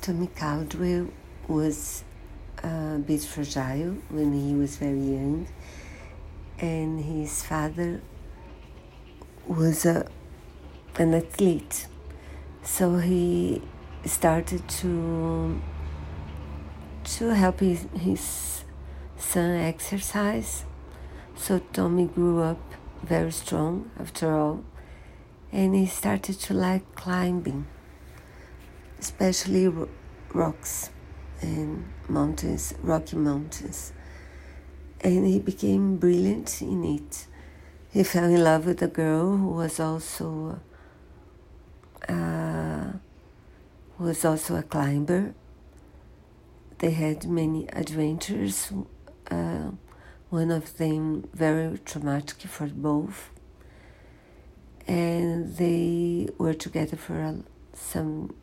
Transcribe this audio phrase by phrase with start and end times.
[0.00, 1.08] Tommy Caldwell
[1.46, 2.04] was
[2.64, 5.46] uh, a bit fragile when he was very young,
[6.58, 8.00] and his father
[9.46, 10.06] was a,
[10.98, 11.86] an athlete.
[12.62, 13.62] So he
[14.04, 15.60] started to
[17.04, 18.64] to help his, his
[19.16, 20.64] son exercise.
[21.34, 22.60] So Tommy grew up
[23.02, 24.64] very strong after all,
[25.52, 27.66] and he started to like climbing,
[28.98, 29.72] especially
[30.32, 30.90] rocks
[31.40, 33.92] and mountains, rocky mountains.
[35.00, 37.26] And he became brilliant in it.
[37.90, 40.60] He fell in love with a girl who was also
[42.08, 42.92] uh,
[43.98, 45.34] was also a climber.
[46.78, 48.72] They had many adventures.
[49.30, 49.72] Uh,
[50.30, 53.30] one of them very traumatic for both,
[54.86, 57.42] and they were together for
[57.72, 58.34] some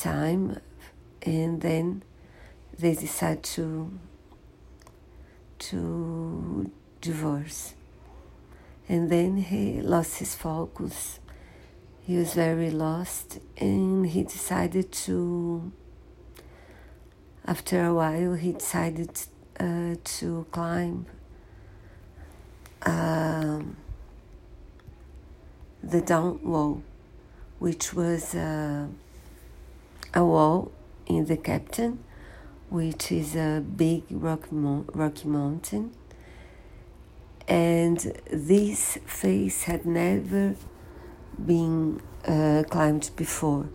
[0.00, 0.60] time
[1.22, 2.02] and then
[2.78, 3.90] they decide to
[5.58, 6.70] to
[7.00, 7.74] divorce.
[8.88, 11.20] And then he lost his focus.
[12.02, 15.70] He was very lost and he decided to
[17.46, 19.10] after a while he decided
[19.58, 21.06] uh, to climb
[22.82, 23.76] um,
[25.82, 26.82] the Dawn Wall
[27.58, 28.86] which was uh,
[30.14, 30.72] a wall
[31.06, 32.02] in the Captain,
[32.68, 35.92] which is a big rock mo- rocky mountain.
[37.48, 37.98] And
[38.30, 40.54] this face had never
[41.44, 43.68] been uh, climbed before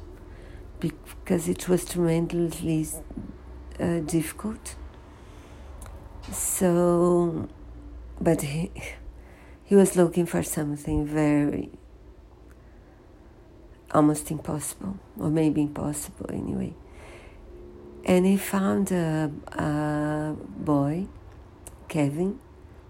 [0.80, 2.88] because it was tremendously
[3.80, 4.76] uh, difficult.
[6.32, 7.50] So,
[8.20, 8.72] but he,
[9.64, 11.72] he was looking for something very
[13.96, 16.74] almost impossible, or maybe impossible anyway
[18.06, 21.08] and he found a, a boy,
[21.88, 22.40] Kevin.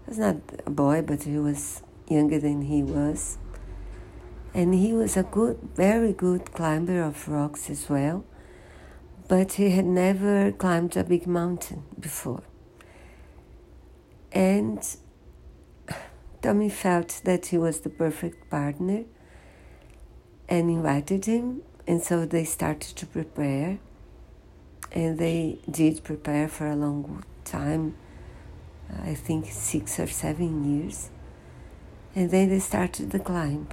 [0.04, 0.36] He was not
[0.66, 3.38] a boy, but he was younger than he was.
[4.52, 8.24] And he was a good, very good climber of rocks as well,
[9.28, 12.42] but he had never climbed a big mountain before.
[14.32, 14.86] And
[16.42, 19.04] Tommy felt that he was the perfect partner
[20.48, 23.78] and invited him, and so they started to prepare
[24.92, 27.96] and they did prepare for a long time
[29.02, 31.10] i think six or seven years
[32.16, 33.68] and then they started the climb.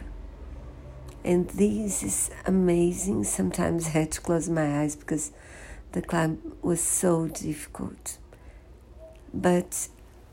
[1.23, 3.23] And this is amazing.
[3.23, 5.31] Sometimes i had to close my eyes because
[5.93, 8.17] the climb was so difficult.
[9.33, 9.87] But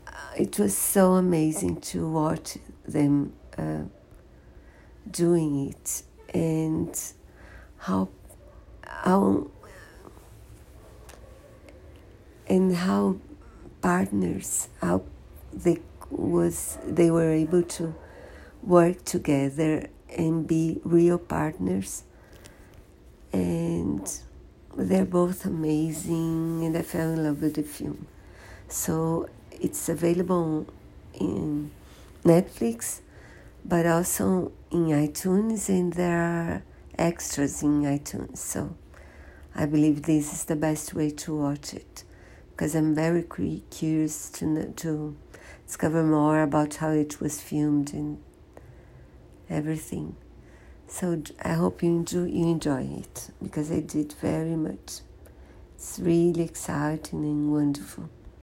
[0.05, 3.83] uh, it was so amazing to watch them uh,
[5.09, 6.03] doing it
[6.33, 6.97] and
[7.77, 8.09] how
[8.83, 9.49] how
[12.47, 13.17] and how
[13.81, 15.03] partners how
[15.53, 17.95] they was they were able to
[18.63, 22.03] work together and be real partners
[23.33, 24.21] and
[24.77, 28.07] they're both amazing and I fell in love with the film.
[28.67, 30.67] So it's available
[31.13, 31.71] in
[32.23, 33.01] Netflix
[33.65, 36.63] but also in iTunes and there are
[36.97, 38.37] extras in iTunes.
[38.37, 38.75] So
[39.55, 42.03] I believe this is the best way to watch it
[42.51, 43.23] because I'm very
[43.69, 45.15] curious to to
[45.65, 48.17] discover more about how it was filmed and
[49.49, 50.15] everything.
[50.87, 55.01] So I hope you enjoy you enjoy it because I did very much.
[55.75, 58.09] It's really exciting and wonderful.